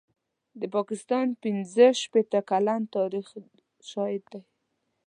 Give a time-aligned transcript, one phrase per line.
[0.59, 3.27] د پاکستان پنځه شپېته کلن تاریخ
[3.89, 4.41] شاهد دی.